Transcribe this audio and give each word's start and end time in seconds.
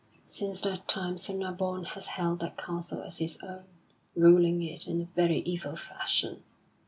Since 0.25 0.61
that 0.61 0.87
time 0.87 1.15
Sir 1.19 1.33
Nabon 1.35 1.85
has 1.89 2.07
held 2.07 2.39
that 2.39 2.57
castle 2.57 3.03
as 3.03 3.19
his 3.19 3.37
own, 3.43 3.65
ruling 4.15 4.63
it 4.63 4.87
in 4.87 4.99
a 5.01 5.05
very 5.15 5.41
evil 5.41 5.75
fashion. 5.77 6.41